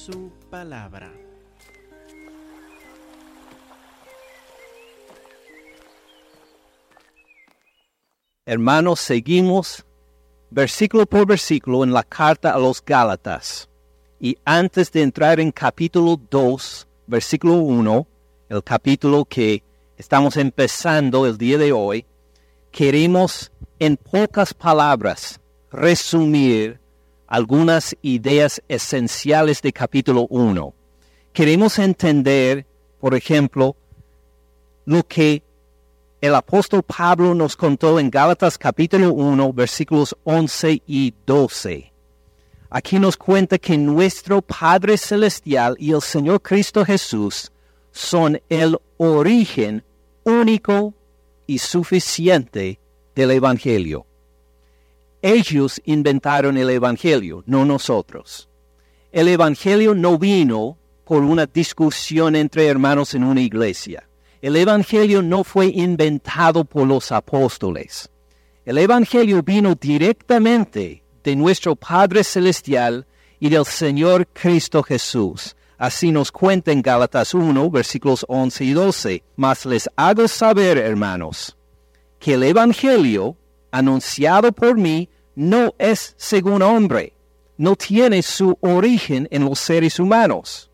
[0.00, 1.12] su palabra.
[8.46, 9.84] Hermanos, seguimos
[10.50, 13.68] versículo por versículo en la carta a los Gálatas.
[14.18, 18.06] Y antes de entrar en capítulo 2, versículo 1,
[18.48, 19.62] el capítulo que
[19.98, 22.06] estamos empezando el día de hoy,
[22.72, 26.80] queremos en pocas palabras resumir
[27.30, 30.74] algunas ideas esenciales de capítulo 1.
[31.32, 32.66] Queremos entender,
[32.98, 33.76] por ejemplo,
[34.84, 35.44] lo que
[36.20, 41.92] el apóstol Pablo nos contó en Gálatas capítulo 1, versículos 11 y 12.
[42.68, 47.52] Aquí nos cuenta que nuestro Padre Celestial y el Señor Cristo Jesús
[47.92, 49.84] son el origen
[50.24, 50.94] único
[51.46, 52.80] y suficiente
[53.14, 54.09] del Evangelio.
[55.22, 58.48] Ellos inventaron el Evangelio, no nosotros.
[59.12, 64.08] El Evangelio no vino por una discusión entre hermanos en una iglesia.
[64.40, 68.08] El Evangelio no fue inventado por los apóstoles.
[68.64, 73.06] El Evangelio vino directamente de nuestro Padre Celestial
[73.38, 75.56] y del Señor Cristo Jesús.
[75.76, 79.22] Así nos cuenta en Gálatas 1, versículos 11 y 12.
[79.36, 81.56] Mas les hago saber, hermanos,
[82.18, 83.36] que el Evangelio
[83.70, 87.14] anunciado por mí no es según hombre,
[87.56, 90.70] no tiene su origen en los seres humanos.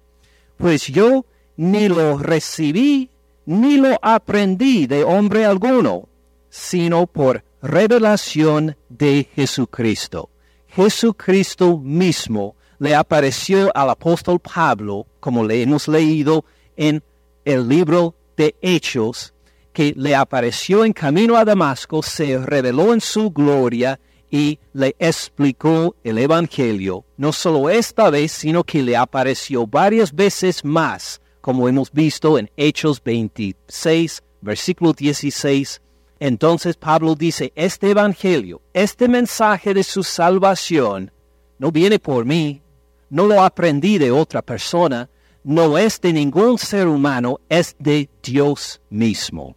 [0.56, 3.10] Pues yo ni lo recibí
[3.44, 6.08] ni lo aprendí de hombre alguno,
[6.50, 10.30] sino por revelación de Jesucristo.
[10.68, 16.44] Jesucristo mismo le apareció al apóstol Pablo, como le hemos leído
[16.76, 17.02] en
[17.44, 19.32] el libro de Hechos,
[19.76, 24.00] que le apareció en camino a Damasco, se reveló en su gloria
[24.30, 30.64] y le explicó el Evangelio, no solo esta vez, sino que le apareció varias veces
[30.64, 35.82] más, como hemos visto en Hechos 26, versículo 16.
[36.20, 41.12] Entonces Pablo dice, este Evangelio, este mensaje de su salvación,
[41.58, 42.62] no viene por mí,
[43.10, 45.10] no lo aprendí de otra persona,
[45.44, 49.54] no es de ningún ser humano, es de Dios mismo.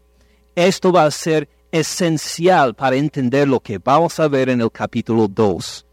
[0.56, 5.28] Esto va a ser esencial para entender lo que vamos a ver en el capítulo
[5.28, 5.86] 2.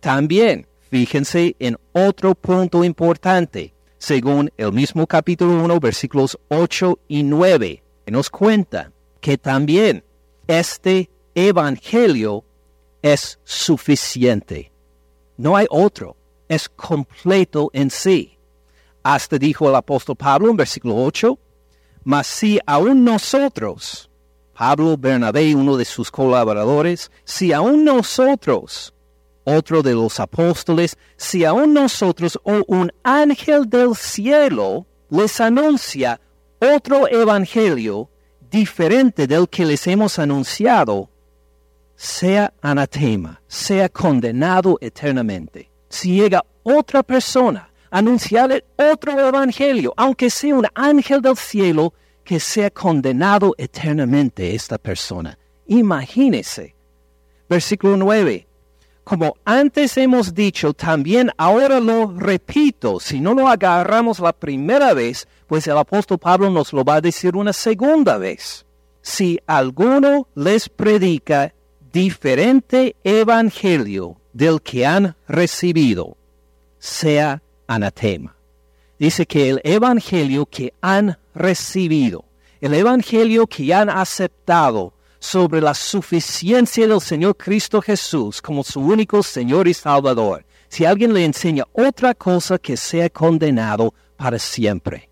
[0.00, 7.82] También, fíjense en otro punto importante, según el mismo capítulo 1, versículos 8 y 9,
[8.04, 10.04] que nos cuenta que también
[10.46, 12.44] este evangelio
[13.00, 14.70] es suficiente.
[15.36, 16.16] No hay otro,
[16.48, 18.38] es completo en sí.
[19.02, 21.38] Hasta dijo el apóstol Pablo en versículo 8,
[22.04, 24.10] mas si aún nosotros,
[24.54, 28.94] Pablo Bernabé, uno de sus colaboradores, si aún nosotros,
[29.44, 36.20] otro de los apóstoles, si aún nosotros o un ángel del cielo les anuncia
[36.60, 38.10] otro evangelio
[38.50, 41.10] diferente del que les hemos anunciado,
[41.96, 45.70] sea anatema, sea condenado eternamente.
[45.88, 51.94] Si llega otra persona anunciarle otro evangelio, aunque sea un ángel del cielo,
[52.24, 55.38] que sea condenado eternamente esta persona.
[55.68, 56.74] Imagínese.
[57.48, 58.48] Versículo 9.
[59.04, 65.28] Como antes hemos dicho, también ahora lo repito, si no lo agarramos la primera vez,
[65.46, 68.66] pues el apóstol Pablo nos lo va a decir una segunda vez.
[69.02, 71.54] Si alguno les predica
[71.92, 76.16] diferente evangelio del que han recibido,
[76.80, 78.36] sea anatema.
[78.98, 82.24] Dice que el Evangelio que han recibido,
[82.60, 89.22] el Evangelio que han aceptado sobre la suficiencia del Señor Cristo Jesús como su único
[89.22, 95.08] Señor y Salvador, si alguien le enseña otra cosa que sea condenado para siempre.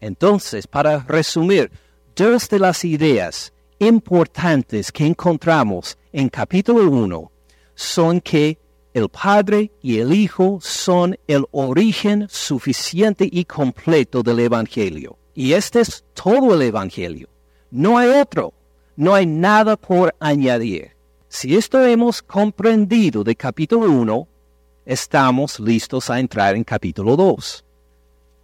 [0.00, 1.70] Entonces, para resumir,
[2.14, 7.32] dos de las ideas importantes que encontramos en capítulo 1
[7.74, 8.58] son que
[8.94, 15.18] el Padre y el Hijo son el origen suficiente y completo del Evangelio.
[15.34, 17.28] Y este es todo el Evangelio.
[17.72, 18.54] No hay otro.
[18.96, 20.92] No hay nada por añadir.
[21.28, 24.28] Si esto hemos comprendido de capítulo 1,
[24.86, 27.64] estamos listos a entrar en capítulo 2.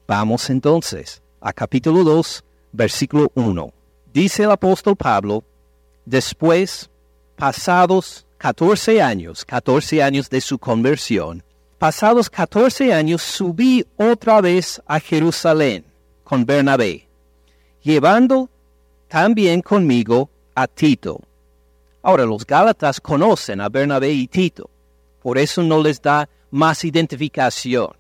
[0.09, 3.73] Vamos entonces a capítulo 2, versículo 1.
[4.13, 5.45] Dice el apóstol Pablo,
[6.05, 6.91] después,
[7.37, 11.43] pasados 14 años, 14 años de su conversión,
[11.77, 15.85] pasados 14 años subí otra vez a Jerusalén
[16.25, 17.07] con Bernabé,
[17.83, 18.49] llevando
[19.09, 21.21] también conmigo a Tito.
[22.01, 24.71] Ahora los Gálatas conocen a Bernabé y Tito,
[25.23, 27.91] por eso no les da más identificación.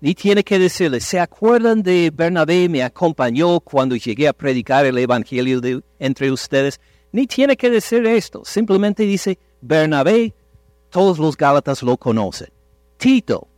[0.00, 4.98] Ni tiene que decirles, ¿se acuerdan de Bernabé me acompañó cuando llegué a predicar el
[4.98, 5.60] Evangelio
[6.00, 6.80] entre ustedes?
[7.12, 8.42] Ni tiene que decir esto.
[8.44, 10.34] Simplemente dice, Bernabé,
[10.90, 12.48] todos los Gálatas lo conocen.
[12.96, 13.48] Tito,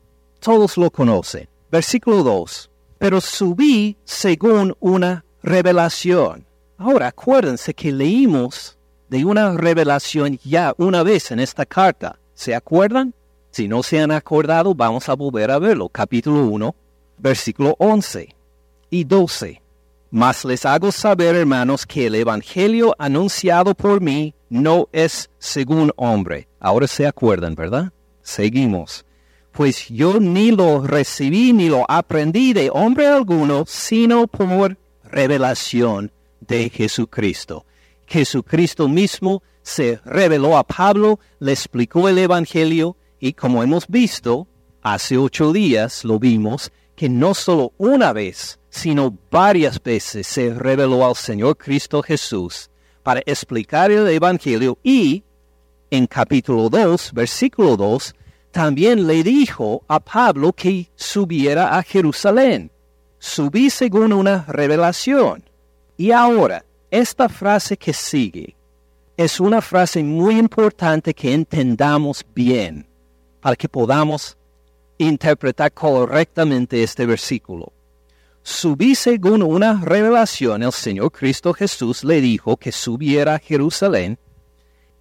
[0.40, 1.48] todos lo conocen.
[1.70, 2.70] Versículo 2.
[2.98, 6.46] Pero subí según una revelación.
[6.76, 8.76] Ahora acuérdense que leímos
[9.08, 12.18] de una revelación ya una vez en esta carta.
[12.34, 13.14] ¿Se acuerdan?
[13.50, 15.88] Si no se han acordado, vamos a volver a verlo.
[15.88, 16.74] Capítulo 1,
[17.18, 18.34] versículo 11
[18.90, 19.62] y 12.
[20.10, 26.48] Mas les hago saber, hermanos, que el Evangelio anunciado por mí no es según hombre.
[26.60, 27.92] Ahora se acuerdan, ¿verdad?
[28.22, 29.04] Seguimos.
[29.52, 36.70] Pues yo ni lo recibí ni lo aprendí de hombre alguno, sino por revelación de
[36.70, 37.64] Jesucristo.
[38.06, 44.46] Jesucristo mismo se reveló a Pablo, le explicó el Evangelio y como hemos visto,
[44.82, 51.06] hace ocho días lo vimos, que no solo una vez, sino varias veces se reveló
[51.06, 52.70] al Señor Cristo Jesús
[53.08, 55.24] para explicar el Evangelio y
[55.90, 58.14] en capítulo 2, versículo 2,
[58.50, 62.70] también le dijo a Pablo que subiera a Jerusalén.
[63.18, 65.42] Subí según una revelación.
[65.96, 68.54] Y ahora, esta frase que sigue
[69.16, 72.86] es una frase muy importante que entendamos bien
[73.40, 74.36] para que podamos
[74.98, 77.72] interpretar correctamente este versículo.
[78.50, 84.18] Subí según una revelación, el Señor Cristo Jesús le dijo que subiera a Jerusalén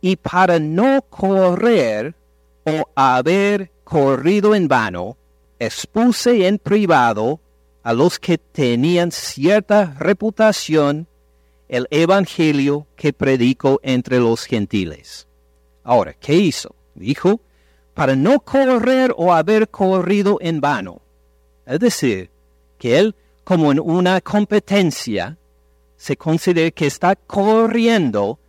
[0.02, 2.14] y para no correr
[2.66, 5.16] o haber corrido en vano,
[5.60, 7.40] expuse en privado
[7.84, 11.08] a los que tenían cierta reputación
[11.70, 15.26] el Evangelio que predico entre los gentiles.
[15.86, 16.76] Ahora, ¿qué hizo?
[16.96, 17.40] Dijo,
[17.94, 21.02] para no correr o haber corrido en vano.
[21.66, 22.30] Es decir,
[22.78, 23.16] que él,
[23.48, 25.38] como en una competencia,
[25.96, 28.40] se considera que está corriendo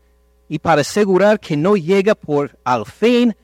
[0.49, 3.37] y para asegurar que no llega por al fin,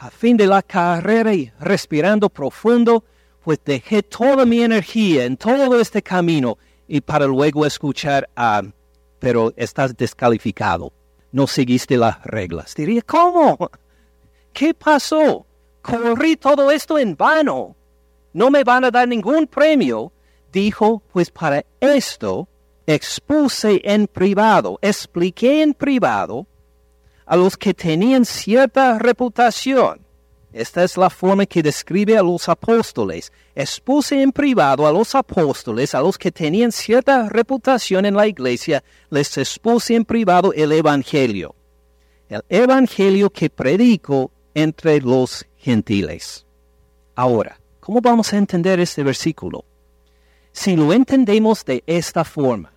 [0.00, 3.04] al fin de la carrera y respirando profundo,
[3.44, 6.56] pues dejé toda mi energía en todo este camino
[6.88, 8.62] y para luego escuchar, ah,
[9.18, 10.94] pero estás descalificado,
[11.30, 12.74] no seguiste las reglas.
[12.74, 13.70] Diría, ¿cómo?
[14.54, 15.44] ¿Qué pasó?
[15.82, 17.76] Corrí todo esto en vano.
[18.32, 20.10] No me van a dar ningún premio.
[20.52, 22.48] Dijo, pues para esto
[22.86, 26.46] expuse en privado, expliqué en privado
[27.24, 30.00] a los que tenían cierta reputación.
[30.52, 33.32] Esta es la forma que describe a los apóstoles.
[33.54, 38.82] Expuse en privado a los apóstoles, a los que tenían cierta reputación en la iglesia,
[39.10, 41.54] les expuse en privado el Evangelio.
[42.28, 46.44] El Evangelio que predico entre los gentiles.
[47.14, 49.64] Ahora, ¿cómo vamos a entender este versículo?
[50.52, 52.72] Si lo entendemos de esta forma,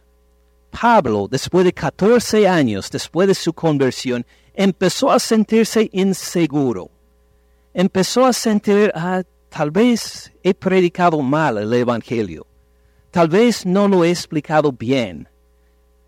[0.70, 6.90] Pablo, después de 14 años después de su conversión, empezó a sentirse inseguro.
[7.74, 12.46] Empezó a sentir, ah, tal vez he predicado mal el Evangelio.
[13.12, 15.28] Tal vez no lo he explicado bien.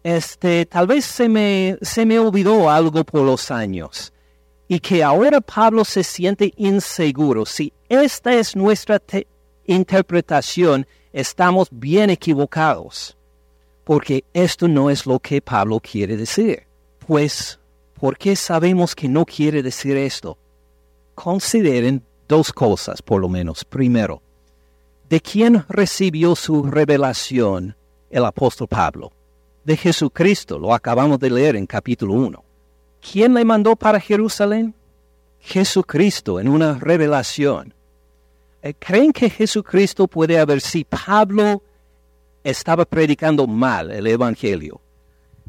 [0.04, 4.14] Este, tal vez se me, se me olvidó algo por los años
[4.68, 7.46] y que ahora Pablo se siente inseguro.
[7.46, 9.02] Si esta es nuestra
[9.66, 13.18] interpretación, estamos bien equivocados,
[13.86, 16.64] porque esto no es lo que Pablo quiere decir.
[17.08, 17.58] Pues,
[17.94, 20.38] ¿por qué sabemos que no quiere decir esto?
[21.16, 23.64] Consideren dos cosas, por lo menos.
[23.64, 24.22] Primero,
[25.08, 27.78] ¿de quién recibió su revelación
[28.10, 29.14] el apóstol Pablo?
[29.64, 32.44] De Jesucristo, lo acabamos de leer en capítulo 1.
[33.00, 34.76] ¿Quién le mandó para Jerusalén?
[35.40, 37.74] Jesucristo en una revelación.
[38.66, 41.62] Eh, ¿Creen que Jesucristo puede haber si Pablo
[42.44, 44.82] estaba predicando mal el Evangelio?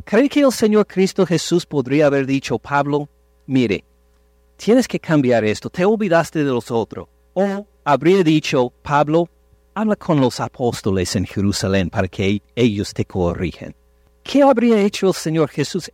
[0.04, 3.08] ¿Creen que el Señor Cristo Jesús podría haber dicho, Pablo,
[3.46, 3.82] mire,
[4.56, 7.08] tienes que cambiar esto, te olvidaste de los otros?
[7.32, 9.30] O habría dicho, Pablo,
[9.72, 13.74] habla con los apóstoles en Jerusalén para que ellos te corrigen.
[14.22, 15.90] ¿Qué habría hecho el Señor Jesús?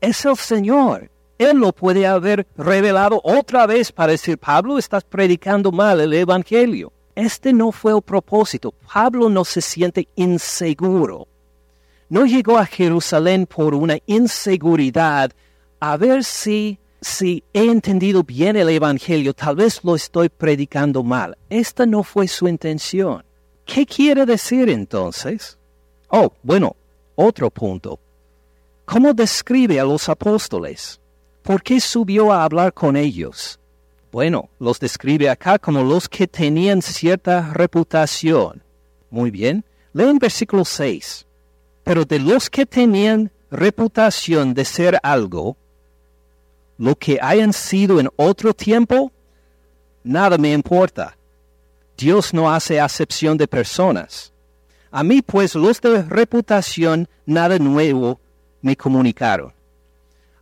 [0.00, 1.11] es el Señor.
[1.42, 6.92] Él lo puede haber revelado otra vez para decir, Pablo, estás predicando mal el Evangelio.
[7.14, 8.72] Este no fue el propósito.
[8.92, 11.28] Pablo no se siente inseguro.
[12.08, 15.32] No llegó a Jerusalén por una inseguridad
[15.80, 21.36] a ver si, si he entendido bien el Evangelio, tal vez lo estoy predicando mal.
[21.50, 23.24] Esta no fue su intención.
[23.64, 25.58] ¿Qué quiere decir entonces?
[26.08, 26.76] Oh, bueno,
[27.16, 27.98] otro punto.
[28.84, 31.01] ¿Cómo describe a los apóstoles?
[31.42, 33.58] ¿Por qué subió a hablar con ellos?
[34.12, 38.62] Bueno, los describe acá como los que tenían cierta reputación.
[39.10, 41.26] Muy bien, leen versículo 6.
[41.82, 45.56] Pero de los que tenían reputación de ser algo,
[46.78, 49.10] lo que hayan sido en otro tiempo,
[50.04, 51.16] nada me importa.
[51.96, 54.32] Dios no hace acepción de personas.
[54.92, 58.20] A mí pues los de reputación nada nuevo
[58.60, 59.52] me comunicaron.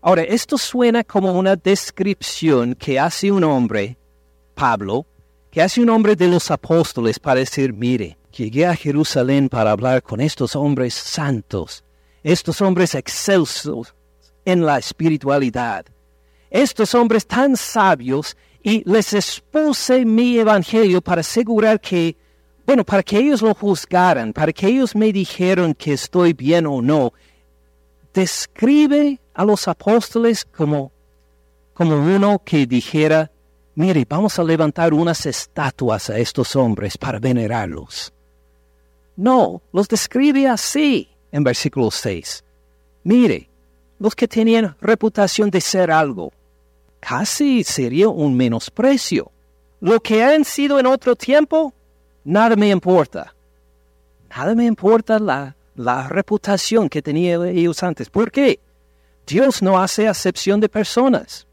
[0.03, 3.99] Ahora, esto suena como una descripción que hace un hombre,
[4.55, 5.07] Pablo,
[5.51, 10.03] que hace un hombre de los apóstoles para decir, mire, llegué a Jerusalén para hablar
[10.03, 11.85] con estos hombres santos,
[12.23, 13.95] estos hombres excelsos
[14.47, 15.85] en la espiritualidad,
[16.49, 22.17] estos hombres tan sabios y les expuse mi evangelio para asegurar que,
[22.65, 26.81] bueno, para que ellos lo juzgaran, para que ellos me dijeran que estoy bien o
[26.81, 27.13] no.
[28.15, 30.93] Describe a los apóstoles como,
[31.75, 33.31] como uno que dijera,
[33.75, 38.13] mire, vamos a levantar unas estatuas a estos hombres para venerarlos.
[39.17, 42.45] No, los describe así en versículo 6.
[43.05, 43.49] Mire,
[43.99, 46.33] los que tenían reputación de ser algo,
[47.01, 49.31] casi sería un menosprecio.
[49.81, 51.73] Lo que han sido en otro tiempo,
[52.25, 53.35] nada me importa.
[54.31, 58.09] Nada me importa la, la reputación que tenían ellos antes.
[58.09, 58.61] ¿Por qué?
[59.31, 61.47] Dios no hace acepción de personas.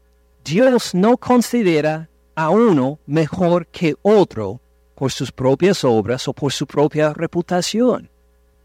[0.44, 4.60] Dios no considera a uno mejor que otro
[4.96, 8.10] por sus propias obras o por su propia reputación.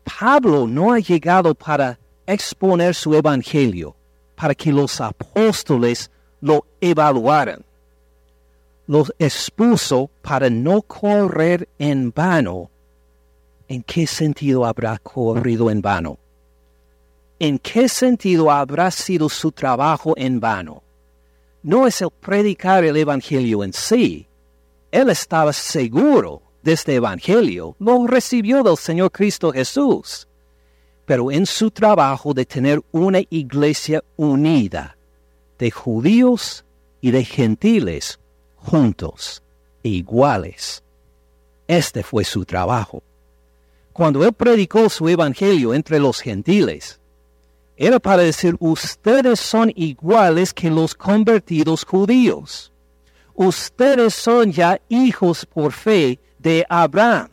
[0.04, 3.96] Pablo no ha llegado para exponer su evangelio,
[4.34, 6.10] para que los apóstoles
[6.42, 7.64] lo evaluaran.
[8.88, 12.72] Los expuso para no correr en vano.
[13.68, 16.18] ¿En qué sentido habrá corrido en vano?
[17.44, 20.82] ¿En qué sentido habrá sido su trabajo en vano?
[21.62, 24.26] No es el predicar el Evangelio en sí.
[24.90, 30.26] Él estaba seguro de este Evangelio, lo recibió del Señor Cristo Jesús.
[31.06, 34.96] Pero en su trabajo de tener una iglesia unida,
[35.60, 36.64] de judíos
[37.02, 38.22] y de gentiles
[38.56, 39.44] juntos
[39.84, 40.82] iguales.
[41.68, 43.04] Este fue su trabajo.
[43.92, 47.02] Cuando él predicó su evangelio entre los gentiles,
[47.86, 52.72] era para decir, ustedes son iguales que los convertidos judíos.
[53.34, 57.30] Ustedes son ya hijos por fe de Abraham.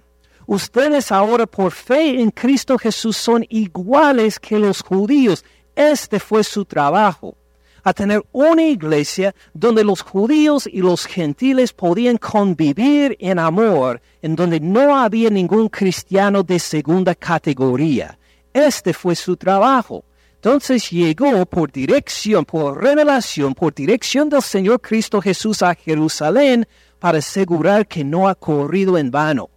[0.46, 5.44] Ustedes ahora por fe en Cristo Jesús son iguales que los judíos.
[5.76, 7.36] Este fue su trabajo
[7.82, 14.36] a tener una iglesia donde los judíos y los gentiles podían convivir en amor, en
[14.36, 18.18] donde no había ningún cristiano de segunda categoría.
[18.52, 20.04] Este fue su trabajo.
[20.42, 26.66] Entonces llegó por dirección, por revelación, por dirección del Señor Cristo Jesús a Jerusalén
[26.98, 29.50] para asegurar que no ha corrido en vano.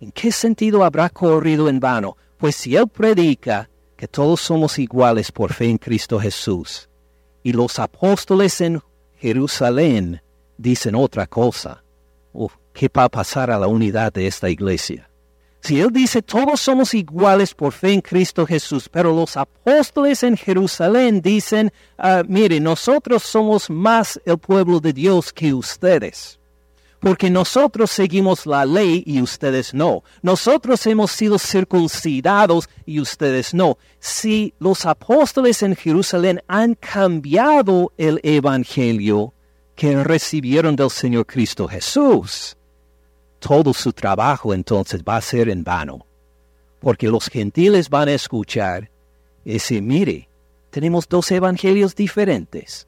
[0.00, 2.16] ¿En qué sentido habrá corrido en vano?
[2.38, 6.88] Pues si Él predica que todos somos iguales por fe en Cristo Jesús,
[7.42, 8.80] y los apóstoles en
[9.18, 10.22] Jerusalén
[10.56, 11.82] dicen otra cosa.
[12.72, 15.09] ¿Qué va a pasar a la unidad de esta iglesia?
[15.62, 20.36] Si él dice todos somos iguales por fe en Cristo Jesús, pero los apóstoles en
[20.36, 26.40] Jerusalén dicen, uh, mire, nosotros somos más el pueblo de Dios que ustedes
[27.00, 30.04] porque nosotros seguimos la ley y ustedes no.
[30.22, 33.78] Nosotros hemos sido circuncidados y ustedes no.
[33.98, 39.34] Si los apóstoles en Jerusalén han cambiado el Evangelio
[39.74, 42.56] que recibieron del Señor Cristo Jesús,
[43.40, 46.06] todo su trabajo entonces va a ser en vano.
[46.78, 48.88] Porque los gentiles van a escuchar
[49.44, 50.28] y decir, mire,
[50.70, 52.86] tenemos dos evangelios diferentes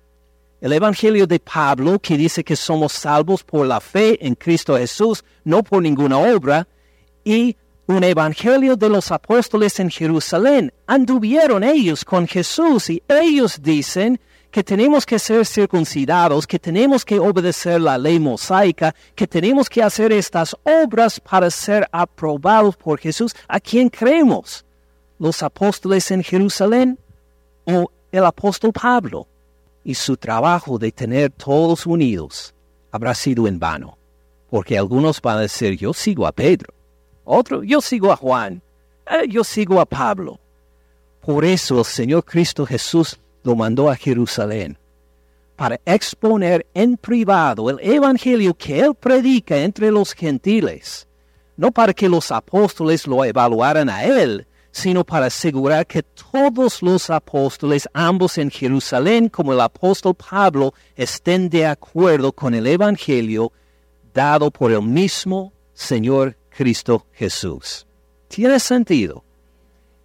[0.62, 5.24] el Evangelio de Pablo, que dice que somos salvos por la fe en Cristo Jesús,
[5.42, 6.68] no por ninguna obra,
[7.24, 7.56] y
[7.86, 10.72] un Evangelio de los apóstoles en Jerusalén.
[10.86, 14.20] Anduvieron ellos con Jesús y ellos dicen
[14.52, 19.82] que tenemos que ser circuncidados, que tenemos que obedecer la ley mosaica, que tenemos que
[19.82, 23.34] hacer estas obras para ser aprobados por Jesús.
[23.48, 24.64] ¿A quién creemos?
[25.18, 26.96] ¿Los apóstoles en Jerusalén
[27.66, 29.26] o el apóstol Pablo?
[29.84, 32.54] y su trabajo de tener todos unidos
[32.90, 33.98] habrá sido en vano,
[34.50, 36.72] porque algunos van a decir, yo sigo a Pedro,
[37.24, 38.62] otro, yo sigo a Juan,
[39.06, 40.38] eh, yo sigo a Pablo.
[41.20, 44.78] Por eso el Señor Cristo Jesús lo mandó a Jerusalén,
[45.56, 51.06] para exponer en privado el Evangelio que Él predica entre los gentiles,
[51.56, 57.10] no para que los apóstoles lo evaluaran a Él, sino para asegurar que todos los
[57.10, 63.52] apóstoles, ambos en Jerusalén como el apóstol Pablo, estén de acuerdo con el Evangelio
[64.14, 67.86] dado por el mismo Señor Cristo Jesús.
[68.28, 69.24] ¿Tiene sentido?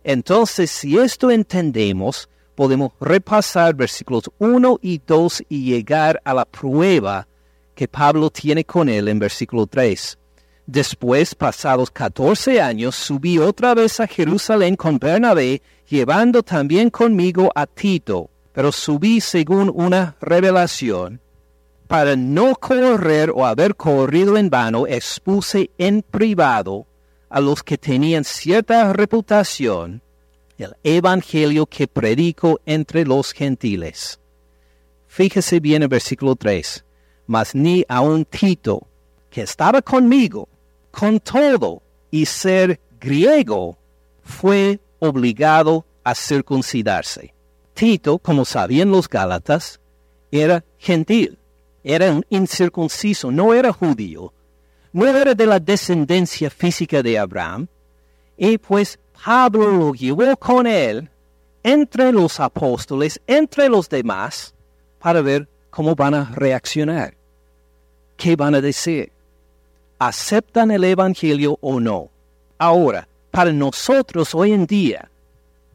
[0.03, 7.27] Entonces, si esto entendemos, podemos repasar versículos 1 y 2 y llegar a la prueba
[7.75, 10.17] que Pablo tiene con él en versículo 3.
[10.65, 17.67] Después, pasados catorce años, subí otra vez a Jerusalén con Bernabé, llevando también conmigo a
[17.67, 21.21] Tito, pero subí según una revelación.
[21.87, 26.87] Para no correr o haber corrido en vano, expuse en privado
[27.29, 30.01] a los que tenían cierta reputación
[30.57, 34.19] el evangelio que predico entre los gentiles.
[35.07, 36.83] Fíjese bien el versículo 3
[37.27, 38.87] mas ni a un Tito,
[39.29, 40.47] que estaba conmigo,
[40.89, 43.77] con todo y ser griego,
[44.23, 47.33] fue obligado a circuncidarse.
[47.73, 49.79] Tito, como sabían los Gálatas,
[50.31, 51.37] era gentil,
[51.83, 54.33] era un incircunciso, no era judío,
[54.93, 57.67] no era de la descendencia física de Abraham,
[58.37, 61.09] y pues Pablo lo llevó con él
[61.63, 64.53] entre los apóstoles, entre los demás,
[64.99, 67.17] para ver cómo van a reaccionar.
[68.17, 69.11] ¿qué van a decir?
[69.99, 72.09] ¿Aceptan el Evangelio o no?
[72.57, 75.09] Ahora, para nosotros hoy en día,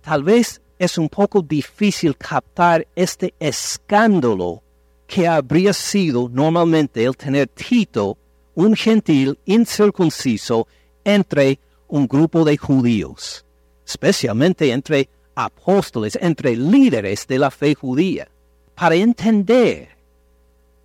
[0.02, 4.62] tal vez es un poco difícil captar este escándalo
[5.06, 8.18] que habría sido normalmente el tener Tito,
[8.54, 10.66] un gentil incircunciso,
[11.04, 11.58] entre
[11.92, 13.44] un grupo de judíos,
[13.86, 18.28] especialmente entre apóstoles, entre líderes de la fe judía.
[18.74, 19.90] Para entender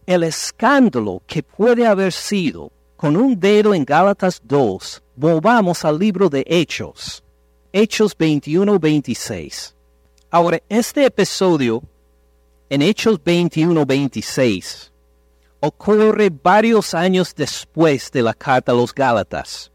[0.05, 6.27] el escándalo que puede haber sido con un dedo en Gálatas 2, volvamos al libro
[6.27, 7.23] de Hechos,
[7.71, 9.75] Hechos 21-26.
[10.29, 11.83] Ahora, este episodio,
[12.69, 14.91] en Hechos 21-26,
[15.61, 19.71] ocurre varios años después de la carta a los Gálatas,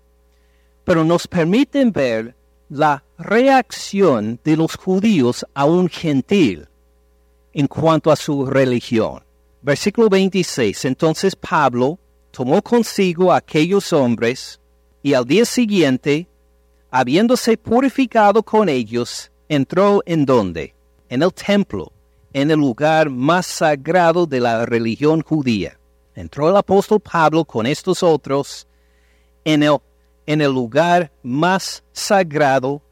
[0.84, 2.34] pero nos permiten ver
[2.68, 6.68] la reacción de los judíos a un gentil
[7.52, 9.22] en cuanto a su religión.
[9.60, 10.86] Versículo 26.
[10.86, 11.98] Entonces Pablo
[12.30, 14.58] tomó consigo a aquellos hombres
[15.02, 16.28] y al día siguiente,
[16.90, 20.74] habiéndose purificado con ellos, entró en donde?
[21.08, 21.92] En el templo,
[22.32, 25.78] en el lugar más sagrado de la religión judía.
[26.14, 28.66] Entró el apóstol Pablo con estos otros
[29.44, 29.78] en el,
[30.26, 32.82] en el lugar más sagrado,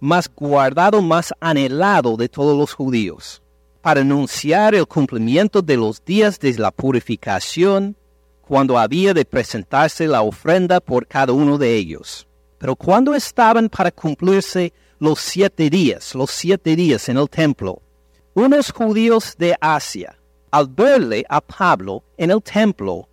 [0.00, 3.42] más guardado, más anhelado de todos los judíos
[3.82, 7.96] para anunciar el cumplimiento de los días de la purificación,
[8.40, 12.26] cuando había de presentarse la ofrenda por cada uno de ellos.
[12.58, 17.82] Pero cuando estaban para cumplirse los siete días, los siete días en el templo,
[18.34, 20.16] unos judíos de Asia,
[20.52, 23.08] al verle a Pablo en el templo,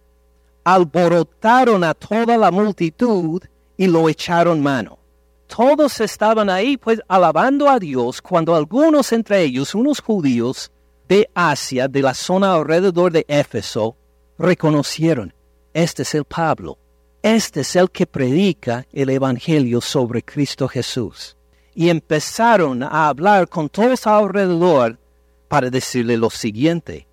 [0.63, 3.41] alborotaron a toda la multitud
[3.79, 4.99] y lo echaron mano.
[5.47, 10.69] Todos estaban ahí pues alabando a Dios cuando algunos entre ellos, unos judíos
[11.07, 13.95] de Asia, de la zona alrededor de Éfeso,
[14.37, 15.33] reconocieron,
[15.73, 16.77] este es el Pablo,
[17.23, 21.37] este es el que predica el Evangelio sobre Cristo Jesús.
[21.73, 24.99] Y empezaron a hablar con todos alrededor
[25.47, 27.07] para decirle lo siguiente,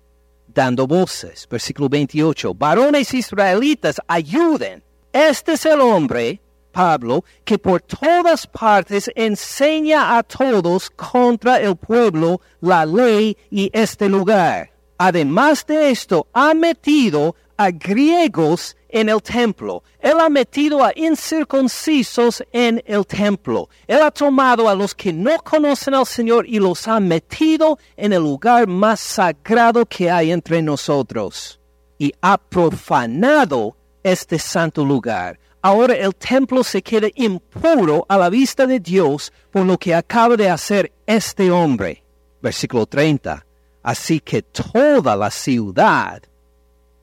[0.53, 6.41] dando voces, versículo 28, varones israelitas, ayuden, este es el hombre
[6.77, 14.07] Pablo, que por todas partes enseña a todos contra el pueblo la ley y este
[14.07, 14.69] lugar.
[14.99, 19.81] Además de esto, ha metido a griegos en el templo.
[19.99, 23.69] Él ha metido a incircuncisos en el templo.
[23.87, 28.13] Él ha tomado a los que no conocen al Señor y los ha metido en
[28.13, 31.59] el lugar más sagrado que hay entre nosotros.
[31.97, 38.65] Y ha profanado este santo lugar ahora el templo se queda impuro a la vista
[38.65, 42.03] de Dios por lo que acaba de hacer este hombre.
[42.41, 43.45] Versículo 30.
[43.83, 46.23] Así que toda la ciudad,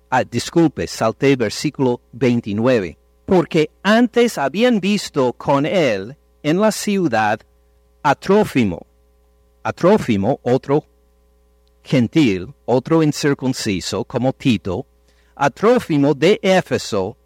[0.08, 2.96] ah, disculpe, salté versículo 29,
[3.26, 7.40] porque antes habían visto con él en la ciudad
[8.02, 8.86] a Trófimo,
[9.62, 10.84] a Trófimo, otro
[11.82, 14.86] gentil, otro incircunciso como Tito,
[15.34, 17.18] a Trófimo de Éfeso,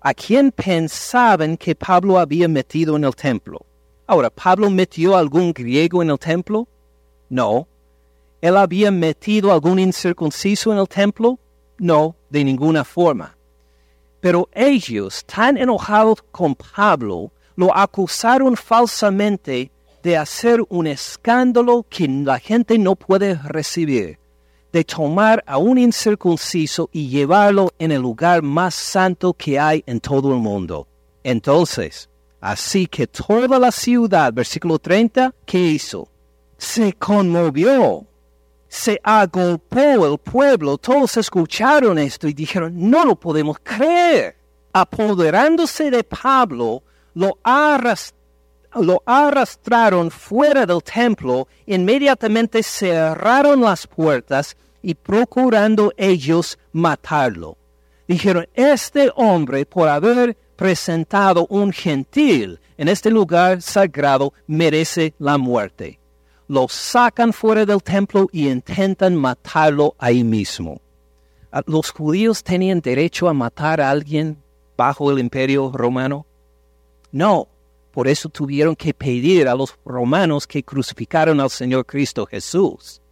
[0.00, 3.64] a quién pensaban que Pablo había metido en el templo.
[4.06, 6.66] Ahora, ¿Pablo metió algún griego en el templo?
[7.28, 7.68] No.
[8.40, 11.38] ¿Él había metido algún incircunciso en el templo?
[11.78, 13.36] No, de ninguna forma.
[14.20, 19.70] Pero ellos, tan enojados con Pablo, lo acusaron falsamente
[20.02, 24.18] de hacer un escándalo que la gente no puede recibir,
[24.72, 30.00] de tomar a un incircunciso y llevarlo en el lugar más santo que hay en
[30.00, 30.86] todo el mundo.
[31.24, 32.08] Entonces,
[32.40, 36.08] así que toda la ciudad, versículo 30, ¿qué hizo?
[36.56, 38.06] Se conmovió,
[38.68, 44.36] se agolpó el pueblo, todos escucharon esto y dijeron, no lo podemos creer.
[44.72, 48.19] Apoderándose de Pablo, lo arrastró
[48.74, 57.56] lo arrastraron fuera del templo, inmediatamente cerraron las puertas y procurando ellos matarlo.
[58.06, 65.98] Dijeron, este hombre, por haber presentado un gentil en este lugar sagrado, merece la muerte.
[66.48, 70.80] Lo sacan fuera del templo y intentan matarlo ahí mismo.
[71.66, 74.36] ¿Los judíos tenían derecho a matar a alguien
[74.76, 76.26] bajo el imperio romano?
[77.12, 77.48] No,
[77.90, 83.02] por eso tuvieron que pedir a los romanos que crucificaron al Señor Cristo Jesús.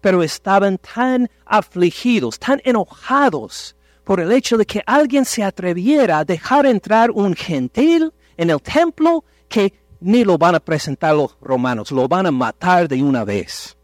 [0.00, 6.24] Pero estaban tan afligidos, tan enojados por el hecho de que alguien se atreviera a
[6.24, 11.90] dejar entrar un gentil en el templo que ni lo van a presentar los romanos,
[11.90, 13.76] lo van a matar de una vez.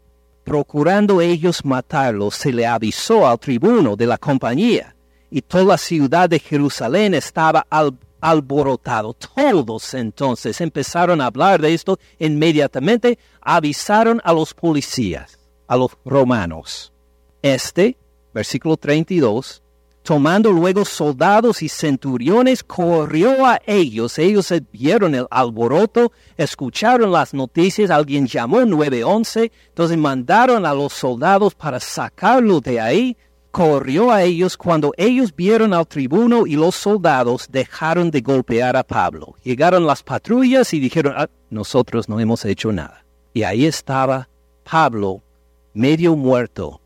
[0.43, 4.95] Procurando ellos matarlo, se le avisó al tribuno de la compañía,
[5.29, 9.13] y toda la ciudad de Jerusalén estaba al alborotado.
[9.13, 11.99] Todos entonces empezaron a hablar de esto.
[12.17, 16.93] Inmediatamente avisaron a los policías, a los romanos.
[17.41, 17.97] Este,
[18.33, 19.61] versículo 32,
[20.03, 24.17] tomando luego soldados y centuriones, corrió a ellos.
[24.17, 31.55] Ellos vieron el alboroto, escucharon las noticias, alguien llamó 911, entonces mandaron a los soldados
[31.55, 33.17] para sacarlo de ahí
[33.53, 38.83] corrió a ellos cuando ellos vieron al tribuno y los soldados dejaron de golpear a
[38.83, 39.35] Pablo.
[39.43, 43.05] Llegaron las patrullas y dijeron, ah, nosotros no hemos hecho nada.
[43.31, 44.27] Y ahí estaba
[44.63, 45.21] Pablo,
[45.75, 46.81] medio muerto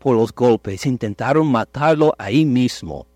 [0.00, 0.86] por los golpes.
[0.86, 3.06] Intentaron matarlo ahí mismo.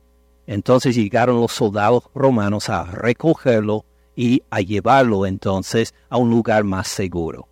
[0.46, 3.84] Entonces llegaron los soldados romanos a recogerlo
[4.14, 7.48] y a llevarlo entonces a un lugar más seguro.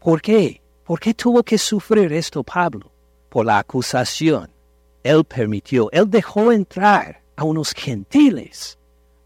[0.00, 0.60] ¿Por qué?
[0.82, 2.90] ¿Por qué tuvo que sufrir esto Pablo?
[3.28, 4.53] Por la acusación
[5.04, 8.78] él permitió, Él dejó entrar a unos gentiles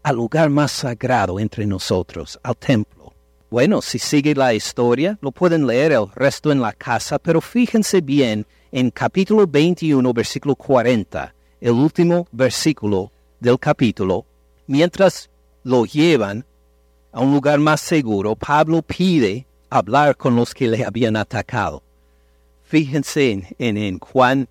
[0.03, 3.13] al lugar más sagrado entre nosotros, al templo.
[3.49, 8.01] Bueno, si sigue la historia, lo pueden leer el resto en la casa, pero fíjense
[8.01, 14.25] bien en capítulo 21, versículo 40, el último versículo del capítulo,
[14.67, 15.29] mientras
[15.63, 16.45] lo llevan
[17.11, 21.81] a un lugar más seguro, Pablo pide hablar con los que le habían atacado.
[22.63, 24.47] Fíjense en, Juan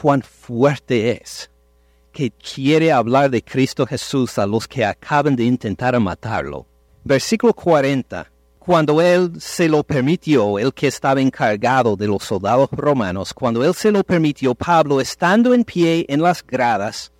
[0.00, 1.50] cuán fuerte es
[2.12, 6.66] que quiere hablar de Cristo Jesús a los que acaban de intentar matarlo.
[7.04, 8.26] Versículo 40.
[8.58, 13.74] Cuando él se lo permitió, el que estaba encargado de los soldados romanos, cuando él
[13.74, 17.12] se lo permitió, Pablo, estando en pie en las gradas,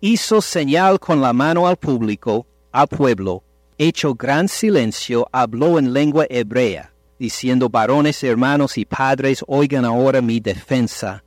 [0.00, 3.42] hizo señal con la mano al público, al pueblo,
[3.78, 10.40] hecho gran silencio, habló en lengua hebrea, diciendo, varones, hermanos y padres, oigan ahora mi
[10.40, 11.22] defensa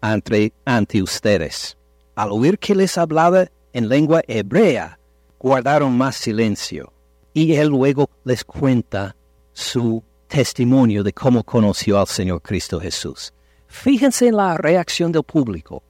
[0.00, 1.76] ante, ante ustedes.
[2.14, 4.98] Al oír que les hablaba en lengua hebrea,
[5.38, 6.92] guardaron más silencio.
[7.32, 9.14] Y él luego les cuenta
[9.52, 13.32] su testimonio de cómo conoció al Señor Cristo Jesús.
[13.68, 15.82] Fíjense en la reacción del público.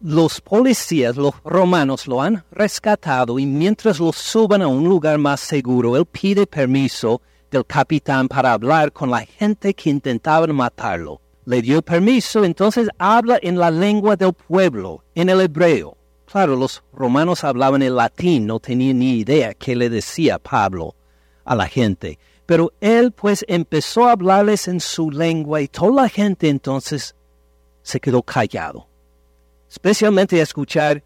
[0.00, 5.40] Los policías, los romanos, lo han rescatado y mientras lo suban a un lugar más
[5.40, 11.62] seguro, él pide permiso del capitán para hablar con la gente que intentaban matarlo le
[11.62, 15.96] dio permiso, entonces habla en la lengua del pueblo, en el hebreo.
[16.30, 20.94] Claro, los romanos hablaban el latín, no tenían ni idea qué le decía Pablo
[21.44, 22.18] a la gente.
[22.46, 27.14] Pero él pues empezó a hablarles en su lengua y toda la gente entonces
[27.82, 28.86] se quedó callado.
[29.68, 31.02] Especialmente a escuchar,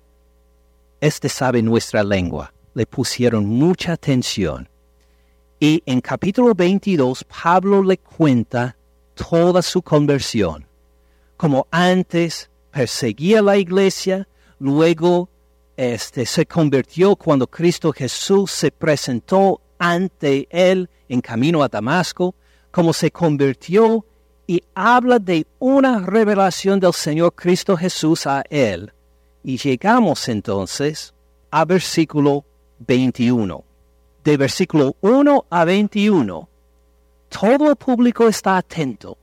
[1.00, 2.52] este sabe nuestra lengua.
[2.74, 4.68] Le pusieron mucha atención.
[5.60, 8.76] Y en capítulo 22 Pablo le cuenta
[9.14, 10.66] toda su conversión.
[11.36, 15.28] Como antes perseguía la iglesia, luego
[15.76, 22.34] este, se convirtió cuando Cristo Jesús se presentó ante él en camino a Damasco,
[22.70, 24.04] como se convirtió
[24.46, 28.92] y habla de una revelación del Señor Cristo Jesús a él.
[29.42, 31.14] Y llegamos entonces
[31.50, 32.44] a versículo
[32.80, 33.64] 21.
[34.22, 36.48] De versículo 1 a 21
[37.40, 39.18] todo el público está atento.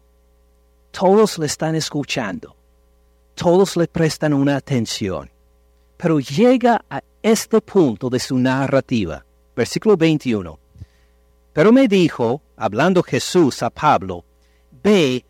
[0.92, 2.58] Todos le están escuchando.
[3.36, 5.32] Todos le prestan una atención.
[5.96, 9.24] Pero llega a este punto de su narrativa.
[9.56, 10.60] Versículo 21.
[11.54, 14.26] Pero me dijo, hablando Jesús a Pablo,
[14.84, 15.24] ve,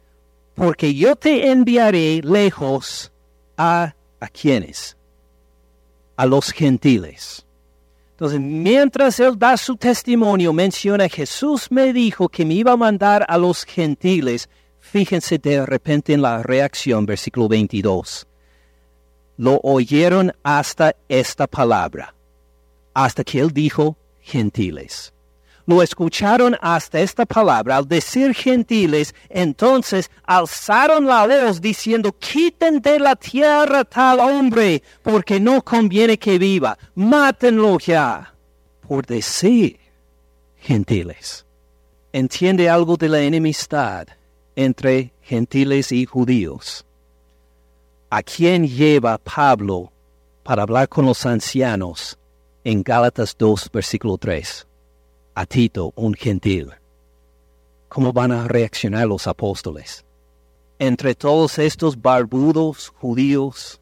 [0.56, 3.12] porque yo te enviaré lejos
[3.58, 4.98] a, ¿a quiénes?
[6.16, 7.46] A los gentiles.
[8.22, 13.26] Entonces, mientras él da su testimonio, menciona, Jesús me dijo que me iba a mandar
[13.28, 14.48] a los gentiles.
[14.80, 18.28] Fíjense de repente en la reacción, versículo 22.
[19.38, 22.14] Lo oyeron hasta esta palabra,
[22.94, 25.16] hasta que él dijo gentiles
[25.66, 27.78] lo escucharon hasta esta palabra.
[27.78, 35.40] Al decir gentiles, entonces alzaron la voz diciendo, quiten de la tierra tal hombre, porque
[35.40, 36.78] no conviene que viva.
[36.96, 38.34] Mátenlo ya.
[38.88, 39.80] Por decir
[40.58, 41.46] gentiles.
[42.14, 44.08] ¿Entiende algo de la enemistad
[44.56, 46.86] entre gentiles y judíos?
[48.10, 49.94] ¿A quién lleva Pablo
[50.44, 52.20] para hablar con los ancianos
[52.66, 54.68] en Gálatas 2, versículo 3?
[55.36, 56.72] A Tito, un gentil.
[57.88, 60.06] ¿Cómo van a reaccionar los apóstoles?
[60.80, 63.82] Entre todos estos barbudos judíos,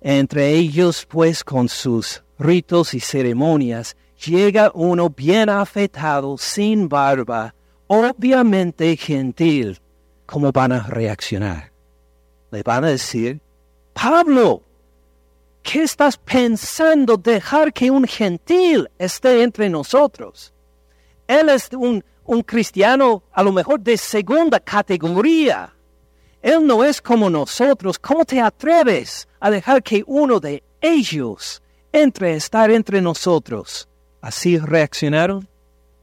[0.00, 7.54] entre ellos pues con sus ritos y ceremonias, llega uno bien afeitado, sin barba,
[7.86, 9.80] obviamente gentil.
[10.26, 11.72] ¿Cómo van a reaccionar?
[12.50, 13.40] Le van a decir,
[13.92, 14.62] Pablo,
[15.62, 20.53] ¿qué estás pensando dejar que un gentil esté entre nosotros?
[21.26, 22.04] Él es un,
[22.44, 25.72] cristiano a lo mejor de segunda categoría.
[26.42, 27.98] Él no es como nosotros.
[27.98, 33.88] ¿Cómo te atreves a dejar que uno de ellos entre a estar entre nosotros?
[34.20, 35.48] ¿Así reaccionaron?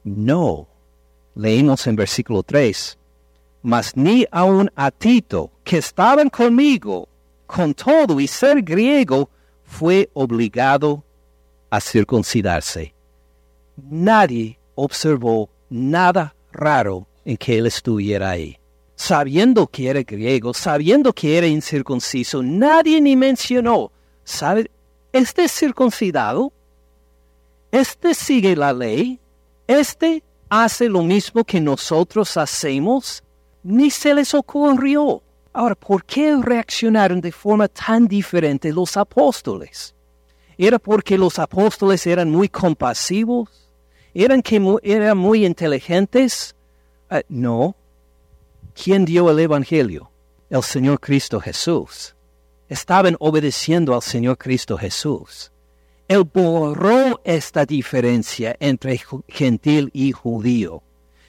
[0.04, 0.66] No.
[1.34, 2.98] Leímos en versículo 3.
[3.62, 7.08] Mas ni aun a Tito, que estaban conmigo,
[7.46, 9.30] con todo y ser griego,
[9.64, 11.04] fue obligado
[11.70, 12.92] a circuncidarse.
[13.76, 18.58] Nadie observó nada raro en que él estuviera ahí.
[18.94, 23.90] Sabiendo que era griego, sabiendo que era incircunciso, nadie ni mencionó,
[24.22, 24.70] ¿sabe?
[25.12, 26.52] Este es circuncidado,
[27.70, 29.18] este sigue la ley,
[29.66, 33.22] este hace lo mismo que nosotros hacemos,
[33.62, 35.22] ni se les ocurrió.
[35.52, 39.94] Ahora, ¿por qué reaccionaron de forma tan diferente los apóstoles?
[40.56, 43.61] ¿Era porque los apóstoles eran muy compasivos?
[44.14, 46.54] ¿Eran que eran muy inteligentes?
[47.08, 47.74] Ah, no.
[48.74, 50.10] ¿Quién dio el Evangelio?
[50.50, 52.14] El Señor Cristo Jesús.
[52.68, 55.50] Estaban obedeciendo al Señor Cristo Jesús.
[56.08, 60.82] Él borró esta diferencia entre gentil y judío.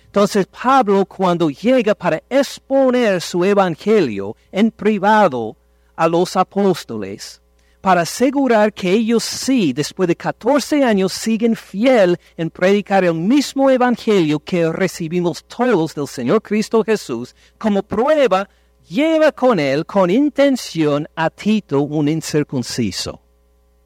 [0.05, 5.55] Entonces Pablo cuando llega para exponer su evangelio en privado
[5.95, 7.41] a los apóstoles,
[7.83, 13.69] para asegurar que ellos sí, después de 14 años, siguen fiel en predicar el mismo
[13.69, 18.47] evangelio que recibimos todos del Señor Cristo Jesús, como prueba,
[18.87, 23.19] lleva con él con intención a Tito un incircunciso.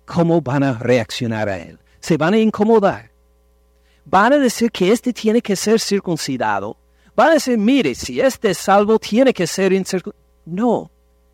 [0.06, 1.80] ¿Cómo van a reaccionar a él?
[2.00, 3.10] ¿Se van a incomodar?
[4.06, 6.78] ¿Van a decir que éste tiene que ser circuncidado?
[7.16, 10.24] ¿Van a decir, mire, si este es salvo, tiene que ser incircuncidado?
[10.46, 10.92] No,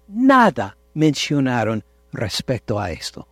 [0.07, 3.27] nada mencionaron respecto a esto.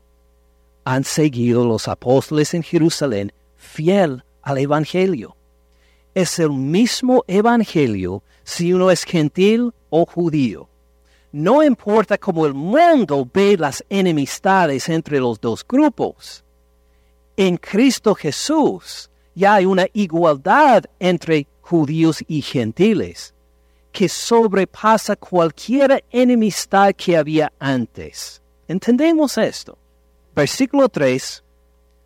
[0.83, 5.35] Han seguido los apóstoles en Jerusalén fiel al Evangelio.
[6.13, 10.67] Es el mismo Evangelio si uno es gentil o judío.
[11.31, 16.43] No importa cómo el mundo ve las enemistades entre los dos grupos.
[17.37, 23.33] En Cristo Jesús ya hay una igualdad entre judíos y gentiles
[23.91, 28.40] que sobrepasa cualquier enemistad que había antes.
[28.71, 29.77] Entendemos esto.
[30.33, 31.43] Versículo 3.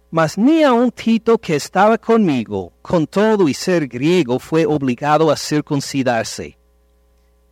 [0.09, 5.29] Mas ni a un Tito que estaba conmigo, con todo y ser griego, fue obligado
[5.29, 6.57] a circuncidarse.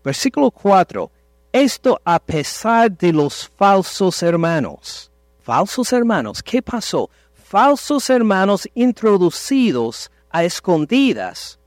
[0.03, 1.11] Versículo 4.
[1.51, 5.11] Esto a pesar de los falsos hermanos.
[5.43, 7.11] Falsos hermanos, ¿qué pasó?
[7.35, 11.59] Falsos hermanos introducidos a escondidas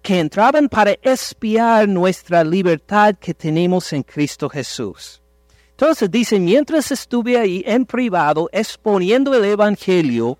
[0.00, 5.23] que entraban para espiar nuestra libertad que tenemos en Cristo Jesús.
[5.74, 10.38] Entonces dice, mientras estuve ahí en privado exponiendo el Evangelio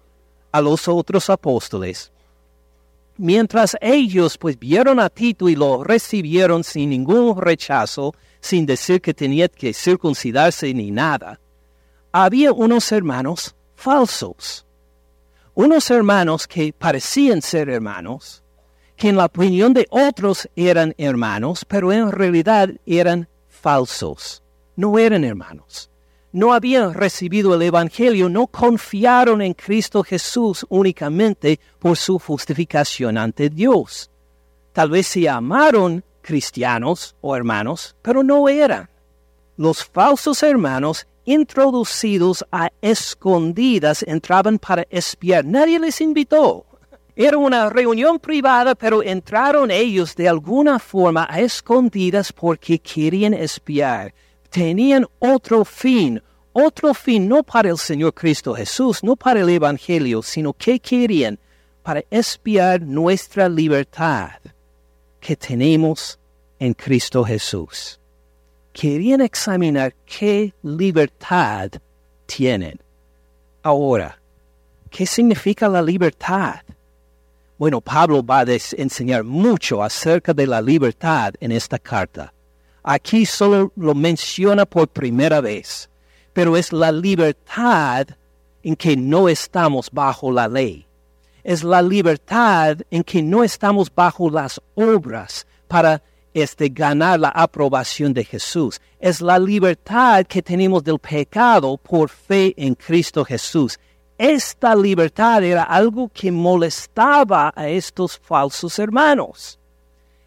[0.52, 2.12] a los otros apóstoles,
[3.16, 9.12] mientras ellos pues vieron a Tito y lo recibieron sin ningún rechazo, sin decir que
[9.12, 11.40] tenía que circuncidarse ni nada,
[12.12, 14.64] había unos hermanos falsos,
[15.52, 18.44] unos hermanos que parecían ser hermanos,
[18.94, 24.43] que en la opinión de otros eran hermanos, pero en realidad eran falsos
[24.76, 25.90] no eran hermanos.
[26.32, 33.50] No habían recibido el Evangelio, no confiaron en Cristo Jesús únicamente por su justificación ante
[33.50, 34.10] Dios.
[34.72, 38.90] Tal vez se llamaron cristianos o hermanos, pero no eran.
[39.56, 45.44] Los falsos hermanos introducidos a escondidas entraban para espiar.
[45.44, 46.66] Nadie les invitó.
[47.14, 54.12] Era una reunión privada, pero entraron ellos de alguna forma a escondidas porque querían espiar.
[54.54, 60.22] Tenían otro fin, otro fin no para el Señor Cristo Jesús, no para el Evangelio,
[60.22, 61.40] sino que querían
[61.82, 64.38] para espiar nuestra libertad
[65.18, 66.20] que tenemos
[66.60, 67.98] en Cristo Jesús.
[68.72, 71.70] Querían examinar qué libertad
[72.24, 72.78] tienen.
[73.60, 74.20] Ahora,
[74.88, 76.60] ¿qué significa la libertad?
[77.58, 82.33] Bueno, Pablo va a enseñar mucho acerca de la libertad en esta carta.
[82.86, 85.88] Aquí solo lo menciona por primera vez,
[86.34, 88.06] pero es la libertad
[88.62, 90.86] en que no estamos bajo la ley.
[91.42, 96.02] Es la libertad en que no estamos bajo las obras para
[96.34, 98.78] este, ganar la aprobación de Jesús.
[99.00, 103.78] Es la libertad que tenemos del pecado por fe en Cristo Jesús.
[104.18, 109.58] Esta libertad era algo que molestaba a estos falsos hermanos.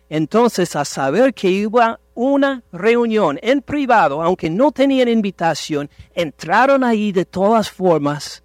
[0.10, 7.12] Entonces, a saber que iba una reunión en privado, aunque no tenían invitación, entraron ahí
[7.12, 8.42] de todas formas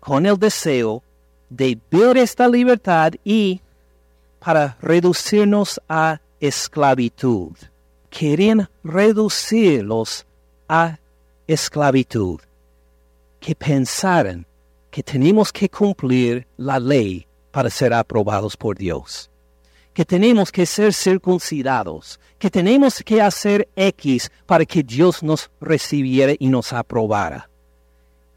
[0.00, 1.00] con el deseo
[1.48, 3.60] de ver esta libertad y
[4.40, 7.52] para reducirnos a esclavitud.
[8.10, 10.26] Querían reducirlos
[10.68, 10.98] a
[11.46, 12.40] esclavitud
[13.38, 14.44] que pensaran
[14.90, 19.30] que tenemos que cumplir la ley para ser aprobados por Dios,
[19.94, 26.34] que tenemos que ser circuncidados, que tenemos que hacer X para que Dios nos recibiera
[26.38, 27.48] y nos aprobara.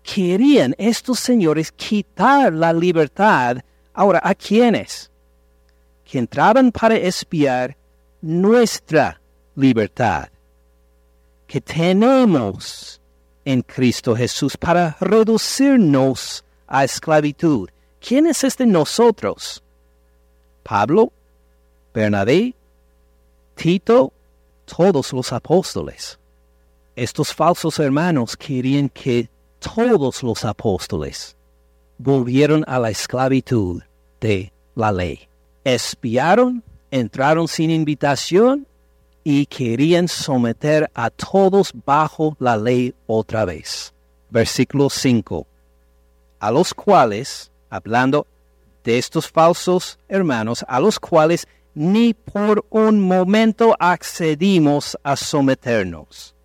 [0.04, 3.58] Querían estos señores quitar la libertad
[3.93, 5.12] ahora a quienes
[6.06, 7.76] que entraban para espiar
[8.22, 9.20] nuestra
[9.56, 10.30] libertad,
[11.48, 13.02] que tenemos
[13.43, 17.70] en Cristo Jesús para reducirnos a esclavitud.
[18.00, 19.63] ¿Quién es este nosotros?
[20.63, 21.12] Pablo,
[21.98, 22.54] Bernabé,
[23.56, 24.14] Tito,
[24.66, 26.20] todos los apóstoles.
[26.96, 31.36] Estos falsos hermanos querían que todos los apóstoles
[31.98, 33.82] volvieron a la esclavitud
[34.22, 35.28] de la ley.
[35.64, 38.68] Espiaron, entraron sin invitación
[39.24, 43.92] y querían someter a todos bajo la ley otra vez.
[44.30, 45.48] Versículo 5.
[46.42, 48.28] A los cuales, hablando
[48.84, 56.36] de estos falsos hermanos, a los cuales ni por un momento accedimos a someternos.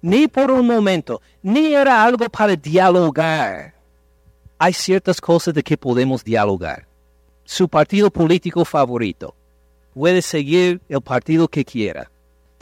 [0.00, 3.74] Ni por un momento, ni era algo para dialogar.
[4.58, 6.88] Hay ciertas cosas de que podemos dialogar.
[7.44, 9.34] Su partido político favorito.
[9.92, 12.10] Puede seguir el partido que quiera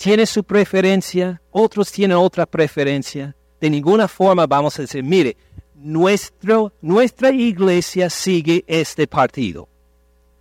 [0.01, 3.37] tiene su preferencia, otros tienen otra preferencia.
[3.61, 5.37] De ninguna forma vamos a decir, mire,
[5.75, 9.69] nuestro, nuestra iglesia sigue este partido.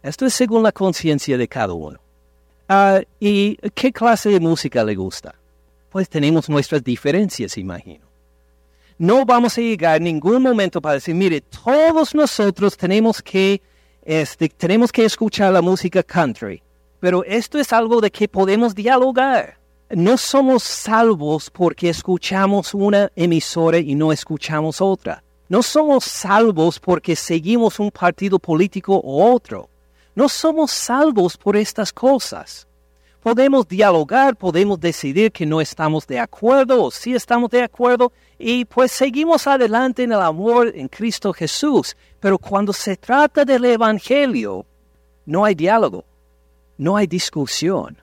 [0.01, 1.99] Esto es según la conciencia de cada uno.
[2.67, 5.35] Ah, ¿Y qué clase de música le gusta?
[5.89, 8.05] Pues tenemos nuestras diferencias, imagino.
[8.97, 13.61] No vamos a llegar en ningún momento para decir, mire, todos nosotros tenemos que,
[14.03, 16.61] este, tenemos que escuchar la música country
[16.99, 19.57] pero esto es algo de que podemos dialogar.
[19.89, 25.23] No somos salvos porque escuchamos una emisora y no escuchamos otra.
[25.47, 29.68] No somos salvos porque seguimos un partido político u otro.
[30.19, 32.67] No somos salvos por estas cosas.
[33.21, 38.65] Podemos dialogar, podemos decidir que no estamos de acuerdo o si estamos de acuerdo y
[38.65, 41.95] pues seguimos adelante en el amor en Cristo Jesús.
[42.19, 44.65] Pero cuando se trata del Evangelio,
[45.25, 46.03] no hay diálogo
[46.79, 47.97] no hay discusión.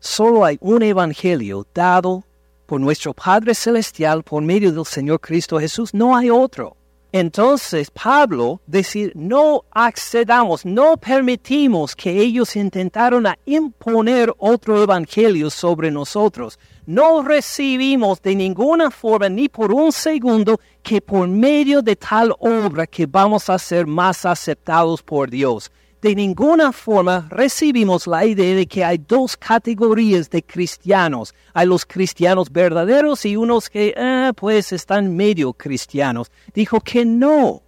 [0.00, 2.24] Solo hay un evangelio dado
[2.66, 5.92] por nuestro Padre Celestial por medio del Señor Cristo Jesús.
[5.92, 6.76] No hay otro.
[7.14, 15.90] Entonces Pablo decir, no accedamos, no permitimos que ellos intentaron a imponer otro evangelio sobre
[15.90, 16.58] nosotros.
[16.86, 22.86] No recibimos de ninguna forma ni por un segundo que por medio de tal obra
[22.86, 25.70] que vamos a ser más aceptados por Dios
[26.02, 31.32] de ninguna forma recibimos la idea de que hay dos categorías de cristianos.
[31.54, 36.32] Hay los cristianos verdaderos y unos que, eh, pues, están medio cristianos.
[36.52, 37.62] Dijo que no.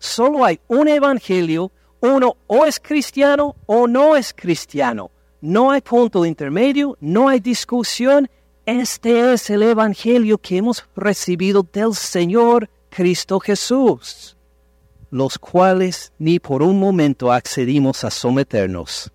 [0.00, 1.70] Solo hay un evangelio.
[2.00, 5.12] Uno o es cristiano o no es cristiano.
[5.40, 8.28] No hay punto intermedio, no hay discusión.
[8.66, 14.37] Este es el evangelio que hemos recibido del Señor Cristo Jesús
[15.10, 19.10] los cuales ni por un momento accedimos a someternos,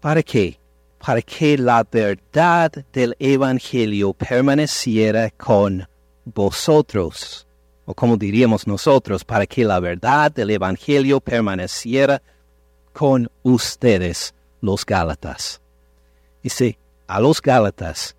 [0.00, 0.60] ¿Para qué?
[1.04, 5.88] Para que la verdad del Evangelio permaneciera con
[6.24, 7.46] vosotros,
[7.84, 12.22] o como diríamos nosotros, para que la verdad del Evangelio permaneciera
[12.92, 15.60] con ustedes, los Gálatas.
[16.42, 16.78] Dice,
[17.08, 18.16] a los Gálatas,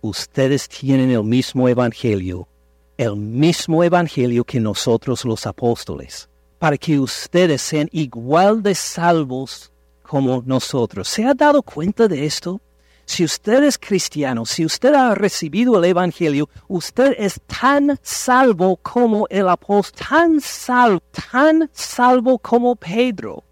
[0.00, 2.48] ustedes tienen el mismo Evangelio,
[2.96, 6.27] el mismo Evangelio que nosotros los apóstoles,
[6.58, 11.08] para que ustedes sean igual de salvos como nosotros.
[11.08, 12.60] ¿Se ha dado cuenta de esto?
[13.04, 19.26] Si usted es cristiano, si usted ha recibido el Evangelio, usted es tan salvo como
[19.30, 21.00] el apóstol, tan salvo,
[21.30, 23.47] tan salvo como Pedro.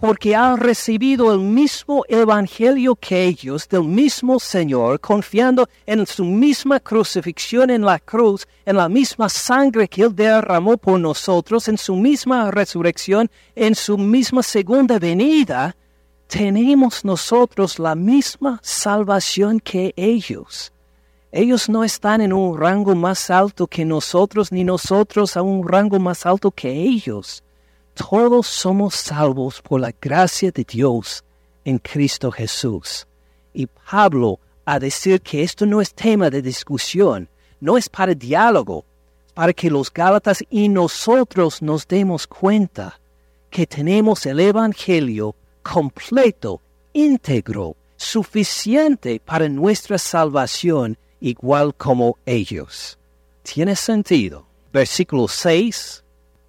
[0.00, 6.80] Porque ha recibido el mismo evangelio que ellos, del mismo Señor, confiando en su misma
[6.80, 11.96] crucifixión en la cruz, en la misma sangre que Él derramó por nosotros, en su
[11.96, 15.76] misma resurrección, en su misma segunda venida,
[16.28, 20.72] tenemos nosotros la misma salvación que ellos.
[21.30, 25.98] Ellos no están en un rango más alto que nosotros, ni nosotros a un rango
[25.98, 27.44] más alto que ellos
[28.08, 31.22] todos somos salvos por la gracia de Dios
[31.66, 33.06] en Cristo Jesús.
[33.52, 37.28] Y Pablo, a decir que esto no es tema de discusión,
[37.60, 38.86] no es para diálogo,
[39.34, 42.98] para que los Gálatas y nosotros nos demos cuenta
[43.50, 46.62] que tenemos el Evangelio completo,
[46.94, 52.98] íntegro, suficiente para nuestra salvación, igual como ellos.
[53.42, 54.46] ¿Tiene sentido?
[54.72, 56.02] Versículo 6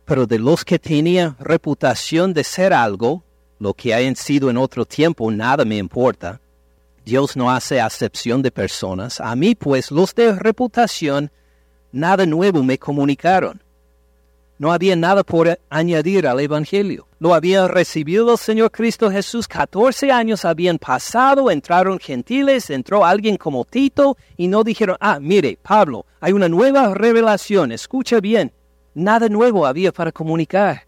[0.05, 3.23] pero de los que tenían reputación de ser algo,
[3.59, 6.41] lo que hayan sido en otro tiempo, nada me importa.
[7.05, 9.19] Dios no hace acepción de personas.
[9.19, 11.31] A mí, pues, los de reputación,
[11.91, 13.61] nada nuevo me comunicaron.
[14.57, 17.07] No había nada por añadir al Evangelio.
[17.17, 19.47] Lo había recibido el Señor Cristo Jesús.
[19.47, 25.57] Catorce años habían pasado, entraron gentiles, entró alguien como Tito y no dijeron, ah, mire,
[25.61, 28.51] Pablo, hay una nueva revelación, escucha bien.
[28.93, 30.87] Nada nuevo había para comunicar.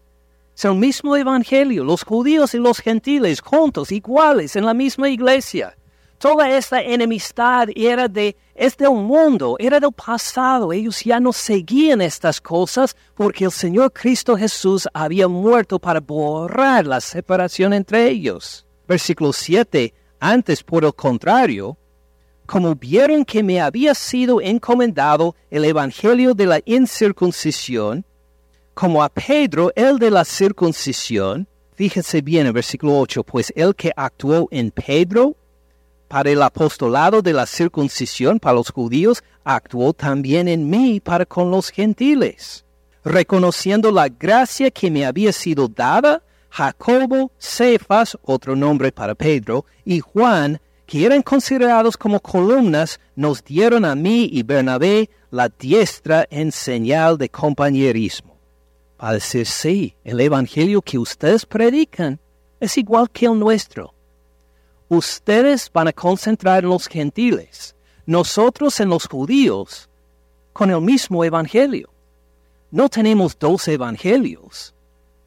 [0.54, 5.76] Es el mismo evangelio, los judíos y los gentiles juntos, iguales, en la misma iglesia.
[6.18, 10.72] Toda esta enemistad era de, es del mundo, era del pasado.
[10.72, 16.86] Ellos ya no seguían estas cosas porque el Señor Cristo Jesús había muerto para borrar
[16.86, 18.66] la separación entre ellos.
[18.86, 19.92] Versículo 7.
[20.20, 21.76] Antes, por el contrario,
[22.46, 28.04] como vieron que me había sido encomendado el evangelio de la incircuncisión,
[28.74, 33.92] como a Pedro el de la circuncisión, fíjense bien en versículo 8, pues el que
[33.96, 35.36] actuó en Pedro
[36.08, 41.50] para el apostolado de la circuncisión para los judíos, actuó también en mí para con
[41.50, 42.64] los gentiles,
[43.04, 50.00] reconociendo la gracia que me había sido dada, Jacobo, Cefas, otro nombre para Pedro, y
[50.00, 56.52] Juan, que eran considerados como columnas, nos dieron a mí y Bernabé la diestra en
[56.52, 58.36] señal de compañerismo.
[58.96, 62.20] Para decir, sí, el Evangelio que ustedes predican
[62.60, 63.94] es igual que el nuestro.
[64.88, 67.74] Ustedes van a concentrar en los gentiles,
[68.06, 69.88] nosotros en los judíos,
[70.52, 71.90] con el mismo Evangelio.
[72.70, 74.74] No tenemos dos Evangelios.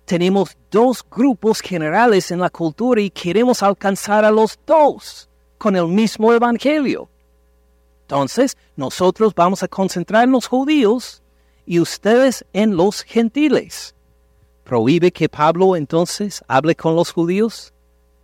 [0.05, 5.27] Tenemos dos grupos generales en la cultura y queremos alcanzar a los dos
[5.57, 7.09] con el mismo evangelio.
[8.01, 11.21] Entonces, nosotros vamos a concentrar en los judíos
[11.65, 13.93] y ustedes en los gentiles.
[14.63, 17.73] ¿Prohíbe que Pablo entonces hable con los judíos?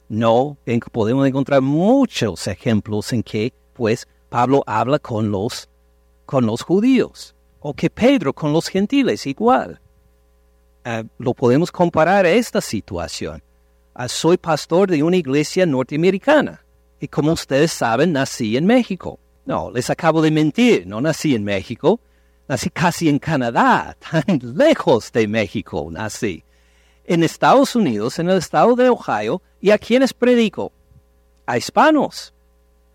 [0.10, 0.58] No,
[0.92, 5.70] podemos encontrar muchos ejemplos en que, pues, Pablo habla con los,
[6.26, 9.80] con los judíos, o que Pedro con los gentiles igual.
[10.86, 13.42] Ah, lo podemos comparar a esta situación.
[13.94, 16.63] Ah, soy pastor de una iglesia norteamericana.
[17.04, 19.20] Y como ustedes saben, nací en México.
[19.46, 22.00] No, les acabo de mentir, no nací en México.
[22.48, 26.46] Nací casi en Canadá, tan lejos de México nací.
[27.04, 30.72] En Estados Unidos, en el estado de Ohio, ¿y a quiénes predico?
[31.46, 32.34] A hispanos.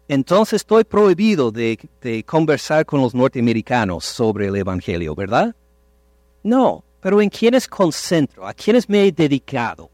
[0.08, 5.54] Entonces estoy prohibido de, de conversar con los norteamericanos sobre el Evangelio, ¿verdad?
[6.42, 8.46] No, pero ¿en quiénes concentro?
[8.46, 9.90] ¿A quiénes me he dedicado?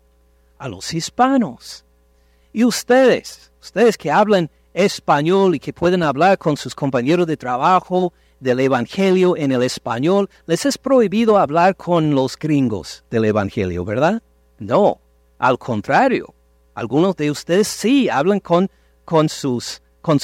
[0.57, 1.85] A los hispanos.
[2.53, 3.51] ¿Y ustedes?
[3.65, 9.39] Ustedes que hablan español y que pueden hablar con sus compañeros de trabajo del Evangelio
[9.39, 14.23] en el español, les es prohibido hablar con los gringos del Evangelio, ¿verdad?
[14.59, 15.01] No,
[15.39, 16.35] al contrario.
[16.75, 18.71] Algunos de ustedes sí hablan con,
[19.07, 20.19] con sus, con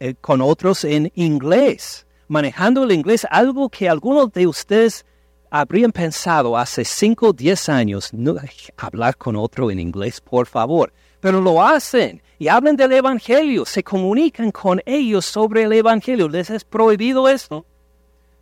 [0.00, 5.04] eh, otros en inglés, manejando el inglés, algo que algunos de ustedes
[5.50, 8.36] habrían pensado hace 5 o 10 años no,
[8.78, 10.94] hablar con otro en inglés, por favor.
[11.24, 16.28] Pero lo hacen y hablan del Evangelio, se comunican con ellos sobre el Evangelio.
[16.28, 17.64] ¿Les es prohibido esto?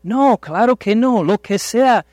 [0.03, 1.23] No, claro que no.
[1.23, 2.05] Lo que sea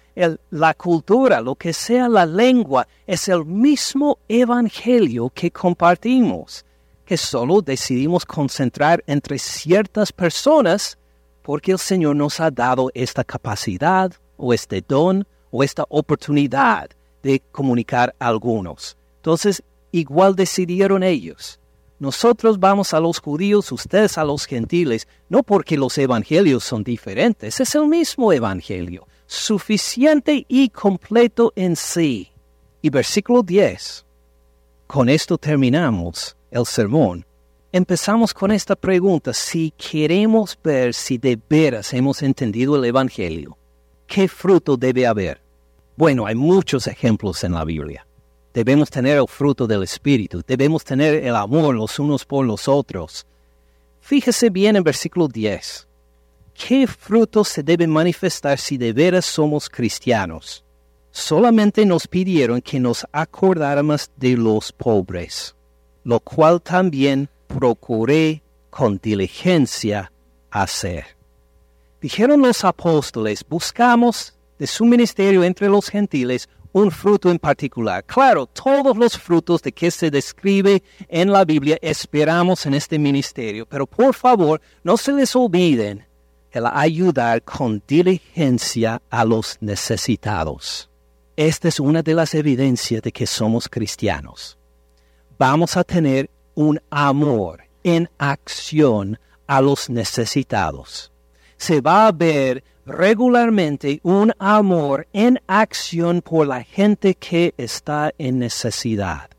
[0.51, 6.63] la cultura, lo que sea la lengua, es el mismo Evangelio que compartimos,
[7.03, 10.99] que solo decidimos concentrar entre ciertas personas
[11.41, 16.91] porque el Señor nos ha dado esta capacidad o este don o esta oportunidad
[17.23, 18.95] de comunicar a algunos.
[19.15, 21.59] Entonces, igual decidieron ellos.
[21.99, 27.59] Nosotros vamos a los judíos, ustedes a los gentiles, no porque los evangelios son diferentes,
[27.59, 32.31] es el mismo evangelio, suficiente y completo en sí.
[32.81, 34.05] Y versículo 10.
[34.87, 37.25] Con esto terminamos el sermón.
[37.71, 43.57] Empezamos con esta pregunta, si queremos ver si de veras hemos entendido el Evangelio,
[44.07, 45.39] ¿qué fruto debe haber?
[45.95, 48.07] Bueno, hay muchos ejemplos en la Biblia.
[48.59, 53.25] Debemos tener el fruto del Espíritu, debemos tener el amor los unos por los otros.
[54.01, 55.87] Fíjese bien en versículo 10.
[56.53, 60.65] ¿Qué fruto se debe manifestar si de veras somos cristianos?
[61.09, 65.55] Solamente nos pidieron que nos acordáramos de los pobres,
[66.03, 70.11] lo cual también procuré con diligencia
[70.51, 71.05] hacer.
[72.01, 78.03] Dijeron los apóstoles, buscamos de su ministerio entre los gentiles un fruto en particular.
[78.05, 83.65] Claro, todos los frutos de que se describe en la Biblia esperamos en este ministerio,
[83.65, 86.05] pero por favor no se les olviden
[86.51, 90.89] el ayudar con diligencia a los necesitados.
[91.35, 94.57] Esta es una de las evidencias de que somos cristianos.
[95.37, 99.17] Vamos a tener un amor en acción
[99.47, 101.11] a los necesitados.
[101.57, 108.39] Se va a ver regularmente un amor en acción por la gente que está en
[108.39, 109.29] necesidad.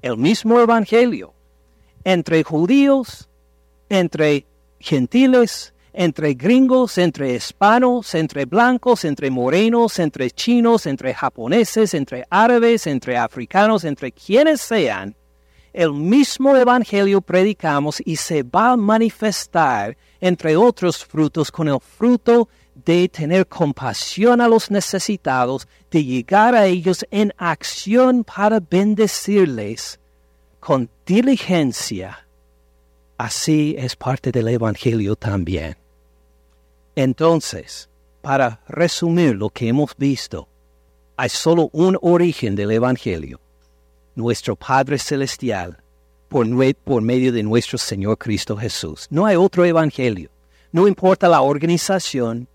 [0.00, 1.34] El mismo Evangelio,
[2.04, 3.28] entre judíos,
[3.88, 4.46] entre
[4.78, 12.86] gentiles, entre gringos, entre hispanos, entre blancos, entre morenos, entre chinos, entre japoneses, entre árabes,
[12.86, 15.16] entre africanos, entre quienes sean,
[15.72, 22.48] el mismo Evangelio predicamos y se va a manifestar, entre otros frutos, con el fruto
[22.84, 29.98] de tener compasión a los necesitados, de llegar a ellos en acción para bendecirles
[30.60, 32.26] con diligencia.
[33.18, 35.76] Así es parte del Evangelio también.
[36.94, 37.88] Entonces,
[38.22, 40.48] para resumir lo que hemos visto,
[41.16, 43.40] hay solo un origen del Evangelio,
[44.14, 45.82] nuestro Padre Celestial,
[46.28, 49.06] por, por medio de nuestro Señor Cristo Jesús.
[49.10, 50.30] No hay otro Evangelio.
[50.72, 52.46] No importa la organización,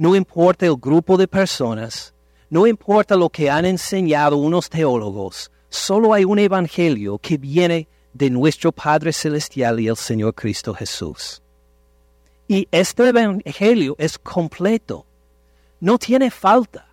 [0.00, 2.14] no importa el grupo de personas,
[2.48, 8.30] no importa lo que han enseñado unos teólogos, solo hay un evangelio que viene de
[8.30, 11.42] nuestro Padre Celestial y el Señor Cristo Jesús.
[12.48, 15.04] Y este evangelio es completo,
[15.80, 16.86] no tiene falta.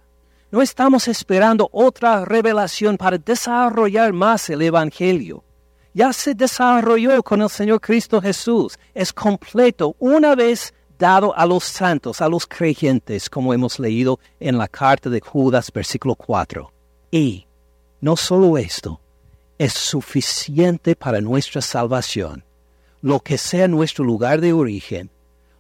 [0.51, 5.45] No estamos esperando otra revelación para desarrollar más el evangelio.
[5.93, 8.77] Ya se desarrolló con el Señor Cristo Jesús.
[8.93, 14.57] Es completo una vez dado a los santos, a los creyentes, como hemos leído en
[14.57, 16.71] la carta de Judas, versículo 4.
[17.11, 17.45] Y
[18.01, 18.99] no solo esto,
[19.57, 22.43] es suficiente para nuestra salvación.
[23.01, 25.09] Lo que sea nuestro lugar de origen,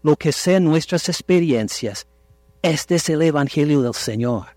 [0.03, 2.07] lo que sean nuestras experiencias,
[2.61, 4.47] este es el Evangelio del Señor.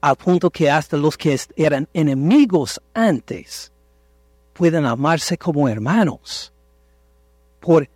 [0.00, 3.72] Al punto que hasta los que eran enemigos antes
[4.52, 6.52] pueden amarse como hermanos
[7.60, 7.88] por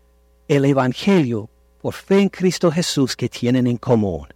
[0.49, 1.49] el Evangelio
[1.85, 4.27] por fe en Cristo Jesús que tienen en común.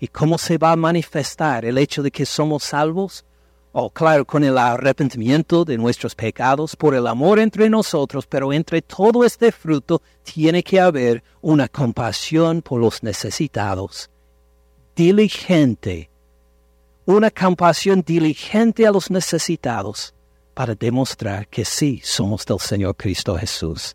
[0.00, 3.26] ¿Y cómo se va a manifestar el hecho de que somos salvos?
[3.72, 8.80] Oh, claro, con el arrepentimiento de nuestros pecados, por el amor entre nosotros, pero entre
[8.80, 14.08] todo este fruto tiene que haber una compasión por los necesitados,
[14.96, 16.08] diligente,
[17.04, 20.14] una compasión diligente a los necesitados,
[20.54, 23.94] para demostrar que sí somos del Señor Cristo Jesús.